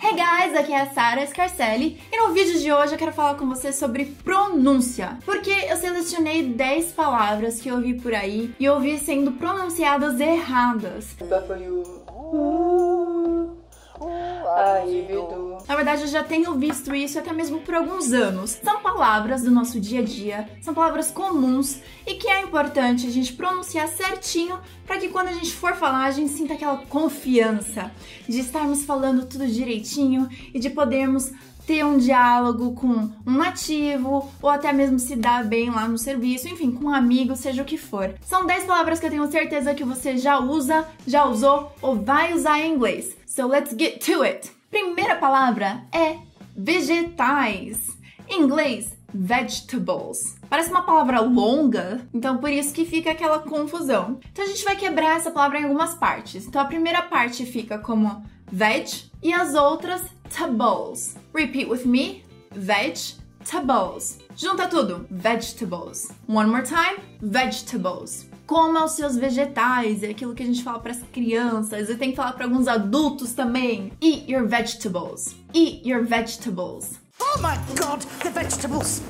Hey 0.00 0.14
guys, 0.14 0.56
aqui 0.56 0.72
é 0.72 0.82
a 0.82 0.90
Sara 0.90 1.26
Scarcelli 1.26 2.00
e 2.12 2.16
no 2.16 2.32
vídeo 2.32 2.60
de 2.60 2.72
hoje 2.72 2.94
eu 2.94 2.98
quero 2.98 3.12
falar 3.12 3.34
com 3.34 3.48
você 3.48 3.72
sobre 3.72 4.04
pronúncia. 4.04 5.18
Porque 5.24 5.50
eu 5.50 5.76
selecionei 5.76 6.44
10 6.44 6.92
palavras 6.92 7.60
que 7.60 7.68
eu 7.68 7.80
vi 7.80 7.94
por 7.94 8.14
aí 8.14 8.54
e 8.60 8.68
ouvi 8.68 8.96
sendo 8.98 9.32
pronunciadas 9.32 10.20
erradas. 10.20 11.16
Na 15.66 15.76
verdade, 15.76 16.02
eu 16.02 16.08
já 16.08 16.22
tenho 16.22 16.54
visto 16.54 16.94
isso 16.94 17.18
até 17.18 17.32
mesmo 17.32 17.60
por 17.60 17.74
alguns 17.74 18.12
anos. 18.12 18.58
São 18.62 18.77
palavras 18.98 19.42
do 19.42 19.50
nosso 19.52 19.78
dia 19.78 20.00
a 20.00 20.02
dia, 20.02 20.48
são 20.60 20.74
palavras 20.74 21.08
comuns 21.08 21.78
e 22.04 22.14
que 22.14 22.26
é 22.26 22.42
importante 22.42 23.06
a 23.06 23.10
gente 23.10 23.32
pronunciar 23.32 23.86
certinho 23.86 24.58
para 24.84 24.98
que 24.98 25.06
quando 25.06 25.28
a 25.28 25.32
gente 25.32 25.52
for 25.52 25.76
falar, 25.76 26.06
a 26.06 26.10
gente 26.10 26.32
sinta 26.32 26.54
aquela 26.54 26.78
confiança 26.78 27.92
de 28.28 28.40
estarmos 28.40 28.84
falando 28.84 29.24
tudo 29.24 29.46
direitinho 29.46 30.28
e 30.52 30.58
de 30.58 30.68
podermos 30.68 31.30
ter 31.64 31.84
um 31.84 31.96
diálogo 31.96 32.72
com 32.72 33.08
um 33.24 33.32
nativo 33.36 34.28
ou 34.42 34.50
até 34.50 34.72
mesmo 34.72 34.98
se 34.98 35.14
dar 35.14 35.44
bem 35.44 35.70
lá 35.70 35.86
no 35.86 35.96
serviço, 35.96 36.48
enfim, 36.48 36.72
com 36.72 36.86
um 36.86 36.94
amigo, 36.94 37.36
seja 37.36 37.62
o 37.62 37.64
que 37.64 37.78
for. 37.78 38.12
São 38.22 38.46
10 38.46 38.64
palavras 38.64 38.98
que 38.98 39.06
eu 39.06 39.10
tenho 39.10 39.30
certeza 39.30 39.76
que 39.76 39.84
você 39.84 40.16
já 40.16 40.40
usa, 40.40 40.84
já 41.06 41.24
usou 41.24 41.72
ou 41.80 41.94
vai 41.94 42.34
usar 42.34 42.58
em 42.58 42.74
inglês. 42.74 43.16
So 43.24 43.46
let's 43.46 43.76
get 43.78 44.04
to 44.06 44.24
it. 44.24 44.50
Primeira 44.68 45.14
palavra 45.14 45.84
é 45.92 46.16
vegetais. 46.56 47.97
Em 48.28 48.42
inglês, 48.42 48.96
vegetables. 49.12 50.36
Parece 50.50 50.70
uma 50.70 50.82
palavra 50.82 51.20
longa, 51.20 52.06
então 52.12 52.36
por 52.38 52.50
isso 52.50 52.74
que 52.74 52.84
fica 52.84 53.10
aquela 53.10 53.38
confusão. 53.38 54.20
Então 54.30 54.44
a 54.44 54.48
gente 54.48 54.64
vai 54.64 54.76
quebrar 54.76 55.16
essa 55.16 55.30
palavra 55.30 55.60
em 55.60 55.64
algumas 55.64 55.94
partes. 55.94 56.46
Então 56.46 56.60
a 56.60 56.66
primeira 56.66 57.02
parte 57.02 57.46
fica 57.46 57.78
como 57.78 58.22
veg 58.50 59.10
e 59.22 59.32
as 59.32 59.54
outras 59.54 60.02
tables. 60.36 61.16
Repeat 61.34 61.70
with 61.70 61.86
me. 61.86 62.22
Vegetables. 62.50 64.18
Junta 64.36 64.66
tudo. 64.68 65.06
Vegetables. 65.10 66.08
One 66.28 66.50
more 66.50 66.64
time. 66.64 66.98
Vegetables. 67.20 68.28
Coma 68.46 68.84
os 68.84 68.92
seus 68.92 69.14
vegetais, 69.14 70.02
é 70.02 70.08
aquilo 70.08 70.34
que 70.34 70.42
a 70.42 70.46
gente 70.46 70.62
fala 70.62 70.78
para 70.78 70.92
as 70.92 71.02
crianças, 71.12 71.90
e 71.90 71.96
tem 71.96 72.12
que 72.12 72.16
falar 72.16 72.32
para 72.32 72.46
alguns 72.46 72.66
adultos 72.66 73.34
também. 73.34 73.92
Eat 74.00 74.30
your 74.30 74.48
vegetables. 74.48 75.36
Eat 75.54 75.86
your 75.86 76.02
vegetables. 76.02 76.98
Oh 77.20 77.38
my 77.40 77.56
god, 77.76 78.02
the 78.22 78.30
vegetables! 78.30 79.02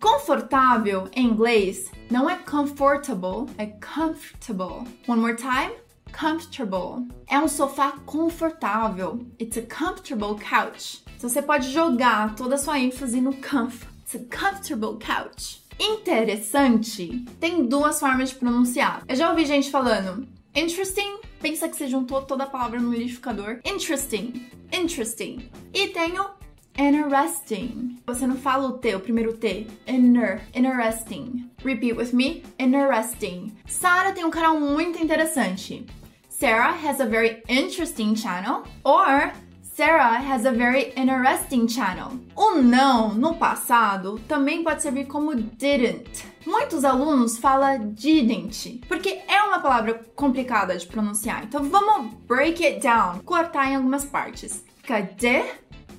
Confortável 0.00 1.08
em 1.12 1.26
inglês 1.26 1.90
não 2.10 2.28
é 2.28 2.36
comfortable, 2.36 3.48
é 3.56 3.66
comfortable. 3.66 4.86
One 5.06 5.20
more 5.20 5.36
time. 5.36 5.72
Comfortable. 6.12 7.06
É 7.28 7.38
um 7.38 7.48
sofá 7.48 7.92
confortável. 8.04 9.24
It's 9.40 9.56
a 9.56 9.62
comfortable 9.62 10.36
couch. 10.38 11.02
Então 11.16 11.30
você 11.30 11.40
pode 11.40 11.70
jogar 11.70 12.34
toda 12.34 12.56
a 12.56 12.58
sua 12.58 12.78
ênfase 12.78 13.20
no 13.20 13.32
comf. 13.34 13.84
It's 14.02 14.16
a 14.16 14.36
comfortable 14.36 14.98
couch. 14.98 15.62
Interessante 15.78 17.24
tem 17.40 17.66
duas 17.66 17.98
formas 17.98 18.30
de 18.30 18.34
pronunciar. 18.36 19.02
Eu 19.08 19.16
já 19.16 19.30
ouvi 19.30 19.46
gente 19.46 19.70
falando 19.70 20.28
interesting, 20.54 21.18
pensa 21.40 21.68
que 21.68 21.76
você 21.76 21.88
juntou 21.88 22.22
toda 22.22 22.44
a 22.44 22.46
palavra 22.46 22.78
no 22.78 22.92
liquidificador. 22.92 23.60
Interesting, 23.64 24.50
interesting. 24.72 25.50
E 25.72 25.88
tenho 25.88 26.41
interesting. 26.78 27.98
Você 28.06 28.26
não 28.26 28.36
fala 28.36 28.68
o 28.68 28.78
T, 28.78 28.94
o 28.94 29.00
primeiro 29.00 29.32
T. 29.34 29.66
Inner, 29.86 30.42
interesting. 30.54 31.50
Repeat 31.64 31.96
with 31.96 32.12
me. 32.12 32.42
Interesting. 32.58 33.52
Sarah 33.66 34.12
tem 34.12 34.24
um 34.24 34.30
canal 34.30 34.58
muito 34.58 35.02
interessante. 35.02 35.86
Sarah 36.28 36.72
has 36.72 37.00
a 37.00 37.06
very 37.06 37.42
interesting 37.48 38.16
channel. 38.16 38.64
Or 38.84 39.32
Sarah 39.74 40.20
has 40.20 40.44
a 40.44 40.52
very 40.52 40.92
interesting 40.96 41.66
channel. 41.66 42.18
O 42.36 42.56
não 42.56 43.14
no 43.14 43.34
passado 43.36 44.20
também 44.28 44.62
pode 44.62 44.82
servir 44.82 45.06
como 45.06 45.34
didn't. 45.34 46.26
Muitos 46.44 46.84
alunos 46.84 47.38
falam 47.38 47.88
didn't, 47.94 48.82
porque 48.86 49.22
é 49.26 49.42
uma 49.44 49.60
palavra 49.60 50.02
complicada 50.14 50.76
de 50.76 50.86
pronunciar. 50.86 51.44
Então 51.44 51.62
vamos 51.64 52.12
break 52.26 52.62
it 52.62 52.80
down, 52.80 53.20
cortar 53.24 53.70
em 53.70 53.76
algumas 53.76 54.04
partes. 54.04 54.62
Fica 54.82 55.00
de, 55.00 55.42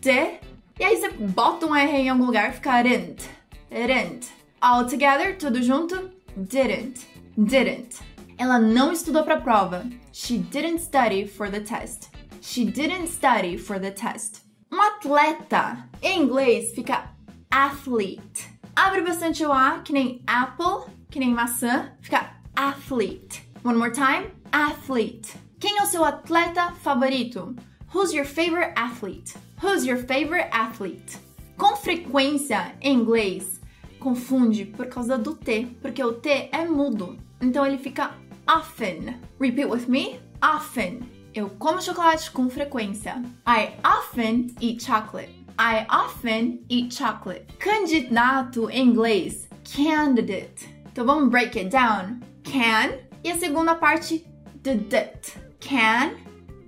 de, 0.01 0.39
e 0.79 0.84
aí 0.84 0.97
você 0.97 1.09
bota 1.09 1.66
um 1.66 1.75
R 1.75 1.91
em 1.97 2.09
algum 2.09 2.25
lugar, 2.25 2.53
fica 2.53 2.81
didn't, 2.81 3.29
didn't. 3.69 4.31
All 4.59 4.85
together, 4.85 5.38
tudo 5.38 5.61
junto, 5.61 6.11
didn't, 6.35 7.07
didn't. 7.38 8.00
Ela 8.38 8.59
não 8.59 8.91
estudou 8.91 9.23
para 9.23 9.35
a 9.35 9.41
prova. 9.41 9.85
She 10.12 10.38
didn't 10.38 10.79
study 10.79 11.28
for 11.28 11.50
the 11.50 11.59
test. 11.59 12.09
She 12.41 12.66
didn't 12.66 13.07
study 13.07 13.57
for 13.57 13.79
the 13.79 13.91
test. 13.91 14.41
Um 14.72 14.81
atleta, 14.81 15.88
em 16.01 16.23
inglês, 16.23 16.73
fica 16.73 17.12
athlete. 17.51 18.50
Abre 18.75 19.01
bastante 19.01 19.45
o 19.45 19.51
A, 19.51 19.79
que 19.79 19.94
nem 19.94 20.23
apple, 20.25 20.91
que 21.12 21.19
nem 21.19 21.29
maçã, 21.29 21.91
fica 22.01 22.31
athlete. 22.56 23.47
One 23.63 23.78
more 23.78 23.91
time, 23.91 24.31
athlete. 24.51 25.35
Quem 25.59 25.78
é 25.78 25.83
o 25.83 25.88
seu 25.88 26.03
atleta 26.03 26.72
favorito? 26.81 27.56
Who's 27.93 28.11
your 28.11 28.25
favorite 28.25 28.73
athlete? 28.75 29.35
Who's 29.61 29.85
your 29.85 29.97
favorite 29.97 30.49
athlete? 30.51 31.19
Com 31.55 31.75
frequência, 31.75 32.73
em 32.81 32.97
inglês, 32.97 33.61
confunde 33.99 34.65
por 34.65 34.87
causa 34.87 35.15
do 35.15 35.35
T, 35.35 35.67
porque 35.79 36.03
o 36.03 36.13
T 36.13 36.49
é 36.51 36.65
mudo. 36.65 37.19
Então 37.39 37.63
ele 37.63 37.77
fica 37.77 38.15
often. 38.49 39.19
Repeat 39.39 39.69
with 39.69 39.87
me. 39.87 40.19
Often. 40.41 41.01
Eu 41.35 41.51
como 41.51 41.79
chocolate 41.83 42.31
com 42.31 42.49
frequência. 42.49 43.21
I 43.47 43.73
often 43.85 44.47
eat 44.59 44.83
chocolate. 44.83 45.45
I 45.59 45.85
often 45.87 46.65
eat 46.71 46.95
chocolate. 46.95 47.45
Candidato 47.59 48.71
em 48.71 48.87
inglês, 48.87 49.47
candidate. 49.63 50.67
Então 50.91 51.05
vamos 51.05 51.29
break 51.29 51.59
it 51.59 51.69
down. 51.69 52.19
Can 52.43 52.97
e 53.23 53.29
a 53.29 53.37
segunda 53.37 53.75
parte, 53.75 54.25
did 54.63 54.91
it. 54.91 55.33
Can, 55.59 56.15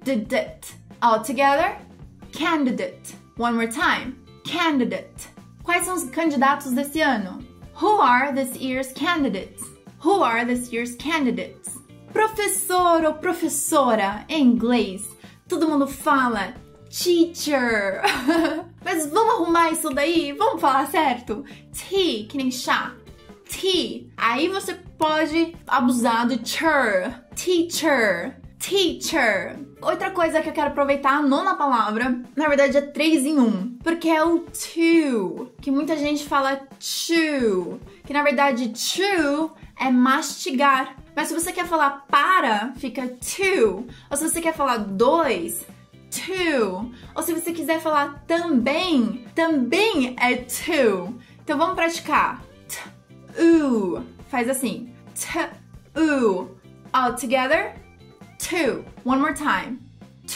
did 0.04 0.32
it. 0.32 0.85
All 1.06 1.22
together, 1.22 1.78
candidate. 2.32 3.14
One 3.38 3.54
more 3.54 3.68
time, 3.68 4.16
candidate. 4.44 5.28
Quais 5.62 5.86
são 5.86 5.94
os 5.94 6.06
candidatos 6.06 6.72
desse 6.72 7.00
ano? 7.00 7.46
Who 7.76 8.02
are 8.02 8.34
this 8.34 8.60
year's 8.60 8.92
candidates? 8.92 9.62
Who 10.00 10.24
are 10.24 10.44
this 10.44 10.74
year's 10.74 10.96
candidates? 10.96 11.78
Professor 12.12 13.06
ou 13.06 13.14
professora 13.14 14.26
em 14.28 14.48
inglês, 14.48 15.08
todo 15.48 15.70
mundo 15.70 15.86
fala 15.86 16.56
teacher. 16.90 18.02
Mas 18.84 19.06
vamos 19.06 19.36
arrumar 19.36 19.74
isso 19.74 19.92
daí? 19.92 20.32
Vamos 20.32 20.60
falar 20.60 20.88
certo? 20.88 21.46
Tea, 21.72 22.26
que 22.28 22.36
nem 22.36 22.50
chá. 22.50 22.96
Tea. 23.48 24.08
Aí 24.18 24.48
você 24.48 24.74
pode 24.98 25.56
abusar 25.68 26.28
do 26.28 26.40
chur. 26.44 27.14
Teacher. 27.36 28.44
Teacher. 28.66 29.60
Outra 29.80 30.10
coisa 30.10 30.42
que 30.42 30.50
eu 30.50 30.54
quero 30.54 30.70
aproveitar, 30.70 31.18
a 31.18 31.22
nona 31.22 31.56
palavra, 31.56 32.20
na 32.36 32.48
verdade 32.48 32.76
é 32.76 32.82
três 32.82 33.24
em 33.24 33.38
um, 33.40 33.78
porque 33.84 34.10
é 34.10 34.24
o 34.24 34.40
to, 34.40 35.52
que 35.62 35.70
muita 35.70 35.96
gente 35.96 36.28
fala 36.28 36.68
chew, 36.80 37.80
que 38.04 38.12
na 38.12 38.24
verdade 38.24 38.76
chew 38.76 39.52
é 39.80 39.92
mastigar. 39.92 40.96
Mas 41.16 41.28
se 41.28 41.36
você 41.36 41.54
quer 41.54 41.68
falar 41.68 42.06
para, 42.10 42.74
fica 42.78 43.08
to. 43.08 43.86
Ou 44.10 44.18
se 44.18 44.28
você 44.28 44.42
quer 44.42 44.56
falar 44.56 44.78
dois, 44.78 45.64
to. 46.10 46.92
Ou 47.14 47.22
se 47.22 47.34
você 47.34 47.54
quiser 47.54 47.80
falar 47.80 48.24
também, 48.26 49.28
também 49.36 50.16
é 50.20 50.38
to. 50.38 51.14
Então 51.44 51.56
vamos 51.56 51.76
praticar. 51.76 52.44
T, 52.68 52.80
u. 53.40 54.04
Faz 54.28 54.50
assim. 54.50 54.92
T, 55.14 55.50
u. 55.96 56.50
All 56.92 57.14
together. 57.16 57.85
To. 58.50 58.86
One 59.04 59.20
more 59.22 59.34
time. 59.34 59.80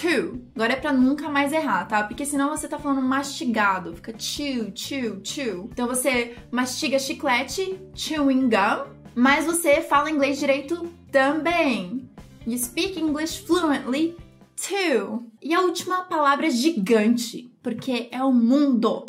To. 0.02 0.42
Agora 0.56 0.74
é 0.74 0.76
pra 0.76 0.94
nunca 0.94 1.30
mais 1.30 1.52
errar, 1.52 1.86
tá? 1.86 2.04
Porque 2.04 2.26
senão 2.26 2.50
você 2.50 2.68
tá 2.68 2.78
falando 2.78 3.02
mastigado. 3.02 3.96
Fica 3.96 4.14
chew, 4.18 4.72
chew, 4.76 5.20
chew. 5.24 5.70
Então 5.72 5.88
você 5.88 6.36
mastiga 6.52 7.00
chiclete, 7.00 7.80
chewing 7.96 8.50
gum 8.50 9.00
mas 9.16 9.46
você 9.46 9.82
fala 9.82 10.10
inglês 10.10 10.40
direito 10.40 10.88
também. 11.12 12.10
You 12.48 12.58
speak 12.58 13.00
English 13.00 13.46
fluently 13.46 14.16
too. 14.56 15.30
E 15.42 15.54
a 15.54 15.62
última 15.62 16.04
palavra 16.04 16.48
é 16.48 16.50
gigante, 16.50 17.52
porque 17.62 18.08
é 18.12 18.24
o 18.24 18.32
mundo. 18.32 19.06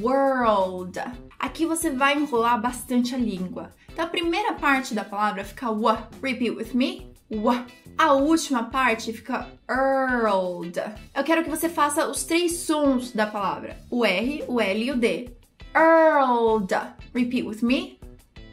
World. 0.00 1.00
Aqui 1.38 1.64
você 1.66 1.90
vai 1.90 2.16
enrolar 2.16 2.60
bastante 2.60 3.14
a 3.14 3.18
língua. 3.18 3.70
Então 3.92 4.04
a 4.04 4.08
primeira 4.08 4.54
parte 4.54 4.94
da 4.94 5.04
palavra 5.04 5.44
fica 5.44 5.70
wa. 5.70 6.08
Repeat 6.22 6.56
with 6.56 6.74
me. 6.74 7.12
Wa. 7.30 7.64
A 7.96 8.12
última 8.12 8.64
parte 8.64 9.12
fica 9.12 9.46
world. 9.68 10.80
Eu 11.14 11.24
quero 11.24 11.44
que 11.44 11.50
você 11.50 11.68
faça 11.68 12.08
os 12.08 12.24
três 12.24 12.58
sons 12.58 13.12
da 13.12 13.26
palavra: 13.26 13.76
o 13.90 14.04
R, 14.04 14.44
o 14.48 14.60
L 14.60 14.84
e 14.84 14.90
o 14.90 14.96
D. 14.96 15.30
Earled. 15.74 16.74
Repeat 17.14 17.46
with 17.46 17.62
me. 17.62 17.98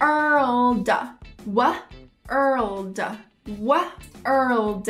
Earled. 0.02 0.90
What? 1.46 1.84
Earled. 2.30 3.00
What? 3.60 3.92
Earled. 4.26 4.90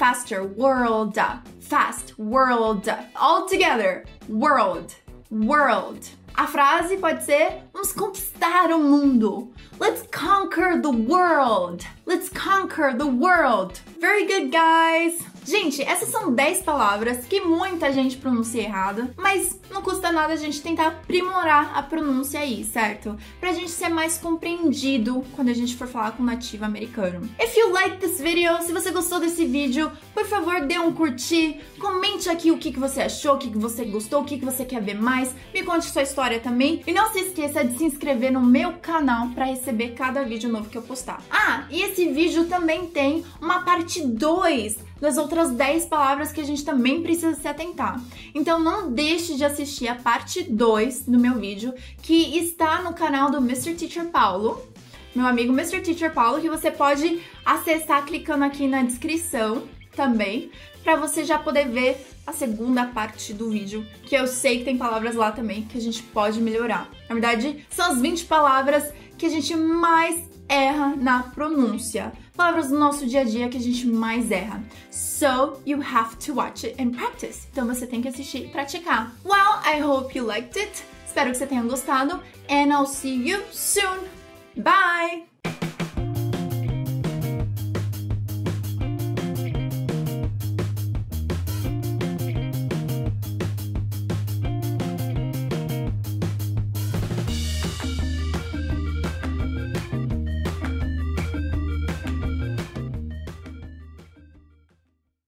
faster, 0.00 0.42
world, 0.42 1.18
fast, 1.60 2.18
world, 2.18 2.88
all 3.14 3.46
together, 3.46 4.06
world, 4.30 4.94
world. 5.30 6.08
A 6.40 6.46
frase 6.46 6.96
pode 6.96 7.22
ser: 7.22 7.64
Vamos 7.70 7.92
conquistar 7.92 8.72
o 8.72 8.78
mundo. 8.78 9.52
Let's 9.78 10.06
conquer 10.10 10.80
the 10.80 10.88
world. 10.90 11.84
Let's 12.06 12.30
conquer 12.30 12.96
the 12.96 13.06
world. 13.06 13.78
Very 14.00 14.24
good, 14.24 14.50
guys. 14.50 15.22
Gente, 15.44 15.82
essas 15.82 16.08
são 16.10 16.32
10 16.32 16.62
palavras 16.62 17.24
que 17.24 17.40
muita 17.40 17.92
gente 17.92 18.16
pronuncia 18.16 18.62
errado, 18.62 19.10
mas 19.16 19.58
não 19.70 19.82
custa 19.82 20.12
nada 20.12 20.34
a 20.34 20.36
gente 20.36 20.60
tentar 20.60 20.88
aprimorar 20.88 21.76
a 21.76 21.82
pronúncia 21.82 22.40
aí, 22.40 22.64
certo? 22.64 23.16
Pra 23.40 23.52
gente 23.52 23.70
ser 23.70 23.88
mais 23.88 24.18
compreendido 24.18 25.24
quando 25.34 25.48
a 25.48 25.54
gente 25.54 25.76
for 25.76 25.86
falar 25.86 26.12
com 26.12 26.22
um 26.22 26.26
nativo 26.26 26.64
americano. 26.64 27.28
If 27.40 27.56
you 27.56 27.72
like 27.72 27.96
this 27.98 28.20
video, 28.20 28.60
se 28.62 28.72
você 28.72 28.90
gostou 28.90 29.20
desse 29.20 29.44
vídeo, 29.44 29.90
por 30.12 30.26
favor, 30.26 30.60
dê 30.60 30.78
um 30.78 30.92
curtir, 30.92 31.60
comente 31.78 32.28
aqui 32.28 32.50
o 32.50 32.58
que, 32.58 32.72
que 32.72 32.78
você 32.78 33.02
achou, 33.02 33.34
o 33.34 33.38
que, 33.38 33.50
que 33.50 33.58
você 33.58 33.84
gostou, 33.84 34.20
o 34.20 34.24
que, 34.24 34.38
que 34.38 34.44
você 34.44 34.64
quer 34.64 34.82
ver 34.82 35.00
mais, 35.00 35.34
me 35.54 35.62
conte 35.62 35.86
sua 35.86 36.02
história 36.02 36.38
também. 36.40 36.82
E 36.86 36.92
não 36.92 37.10
se 37.12 37.20
esqueça 37.20 37.64
de 37.64 37.78
se 37.78 37.84
inscrever 37.84 38.32
no 38.32 38.40
meu 38.40 38.74
canal 38.74 39.28
para 39.28 39.46
receber 39.46 39.90
cada 39.90 40.22
vídeo 40.22 40.50
novo 40.50 40.68
que 40.68 40.76
eu 40.76 40.82
postar. 40.82 41.22
Ah, 41.30 41.64
e 41.70 41.82
esse 41.82 42.08
vídeo 42.08 42.44
também 42.46 42.86
tem 42.86 43.24
uma 43.40 43.62
parte 43.62 44.02
2 44.02 44.89
das 45.00 45.16
outras 45.16 45.50
10 45.50 45.86
palavras 45.86 46.30
que 46.30 46.40
a 46.40 46.44
gente 46.44 46.64
também 46.64 47.02
precisa 47.02 47.34
se 47.34 47.48
atentar. 47.48 48.00
Então 48.34 48.60
não 48.60 48.92
deixe 48.92 49.34
de 49.34 49.44
assistir 49.44 49.88
a 49.88 49.94
parte 49.94 50.42
2 50.42 51.06
do 51.06 51.18
meu 51.18 51.38
vídeo, 51.38 51.74
que 52.02 52.38
está 52.38 52.82
no 52.82 52.92
canal 52.92 53.30
do 53.30 53.38
Mr. 53.38 53.74
Teacher 53.74 54.06
Paulo, 54.06 54.62
meu 55.14 55.26
amigo 55.26 55.52
Mr. 55.52 55.80
Teacher 55.80 56.12
Paulo, 56.12 56.40
que 56.40 56.48
você 56.48 56.70
pode 56.70 57.20
acessar 57.44 58.04
clicando 58.04 58.44
aqui 58.44 58.68
na 58.68 58.82
descrição 58.82 59.64
também, 59.96 60.50
para 60.84 60.96
você 60.96 61.24
já 61.24 61.38
poder 61.38 61.68
ver 61.68 62.06
a 62.26 62.32
segunda 62.32 62.86
parte 62.86 63.34
do 63.34 63.50
vídeo, 63.50 63.84
que 64.04 64.14
eu 64.14 64.26
sei 64.26 64.58
que 64.58 64.64
tem 64.64 64.78
palavras 64.78 65.14
lá 65.14 65.32
também 65.32 65.62
que 65.62 65.76
a 65.76 65.80
gente 65.80 66.02
pode 66.02 66.40
melhorar. 66.40 66.88
Na 67.08 67.14
verdade, 67.14 67.66
são 67.68 67.92
as 67.92 68.00
20 68.00 68.24
palavras 68.26 68.92
que 69.18 69.26
a 69.26 69.28
gente 69.28 69.54
mais 69.56 70.30
erra 70.48 70.94
na 70.96 71.22
pronúncia. 71.22 72.12
Palavras 72.40 72.70
do 72.70 72.78
nosso 72.78 73.06
dia 73.06 73.20
a 73.20 73.24
dia 73.24 73.50
que 73.50 73.58
a 73.58 73.60
gente 73.60 73.86
mais 73.86 74.30
erra. 74.30 74.64
So 74.90 75.60
you 75.66 75.78
have 75.82 76.16
to 76.24 76.32
watch 76.32 76.64
it 76.64 76.82
and 76.82 76.92
practice. 76.92 77.46
Então 77.52 77.66
você 77.66 77.86
tem 77.86 78.00
que 78.00 78.08
assistir 78.08 78.46
e 78.46 78.48
praticar. 78.48 79.14
Well, 79.26 79.60
I 79.62 79.82
hope 79.82 80.16
you 80.16 80.24
liked 80.24 80.58
it. 80.58 80.82
Espero 81.06 81.32
que 81.32 81.36
você 81.36 81.46
tenha 81.46 81.62
gostado. 81.62 82.14
And 82.48 82.72
I'll 82.72 82.86
see 82.86 83.28
you 83.28 83.42
soon. 83.52 84.08
Bye! 84.56 85.29